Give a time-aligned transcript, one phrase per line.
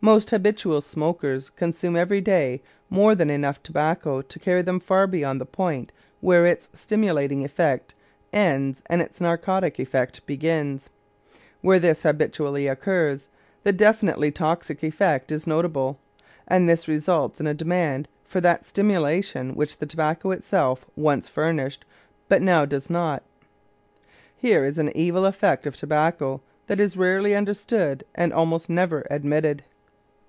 [0.00, 5.40] Most habitual smokers consume every day more than enough tobacco to carry them far beyond
[5.40, 7.94] the point where its stimulating effect
[8.30, 10.90] ends and its narcotic effect begins.
[11.62, 13.30] Where this habitually occurs,
[13.62, 15.98] the definitely toxic effect is notable,
[16.46, 21.86] and this results in a demand for that stimulation which the tobacco itself once furnished,
[22.28, 23.22] but now does not.
[24.36, 29.62] Here is an evil effect of tobacco that is rarely understood and almost never admitted.